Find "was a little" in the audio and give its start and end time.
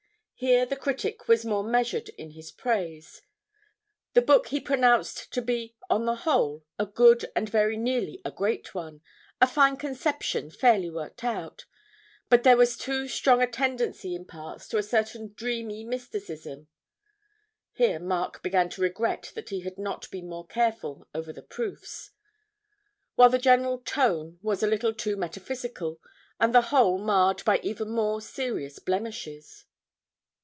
24.41-24.91